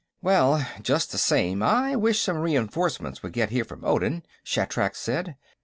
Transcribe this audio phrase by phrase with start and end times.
[0.19, 5.35] "Well, just the same, I wish some reenforcements would get here from Odin," Shatrak said.